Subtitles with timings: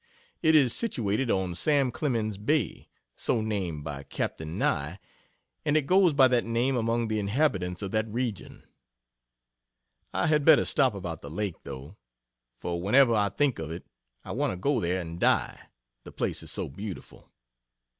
[0.41, 4.39] It is situated on "Sam Clemens Bay" so named by Capt.
[4.39, 4.97] Nye
[5.63, 8.63] and it goes by that name among the inhabitants of that region.
[10.11, 11.97] I had better stop about "the Lake," though,
[12.57, 13.85] for whenever I think of it
[14.25, 15.67] I want to go there and die,
[16.03, 17.31] the place is so beautiful.